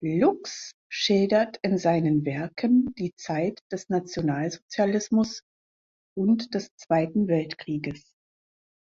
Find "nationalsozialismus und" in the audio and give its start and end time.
3.90-6.54